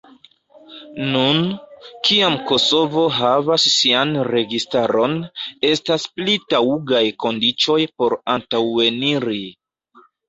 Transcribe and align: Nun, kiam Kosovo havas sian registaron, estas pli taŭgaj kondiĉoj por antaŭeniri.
Nun, 1.09 1.41
kiam 2.07 2.37
Kosovo 2.51 3.03
havas 3.17 3.65
sian 3.73 4.15
registaron, 4.29 5.13
estas 5.73 6.07
pli 6.17 6.39
taŭgaj 6.55 7.03
kondiĉoj 7.27 7.81
por 8.01 8.17
antaŭeniri. 8.39 9.43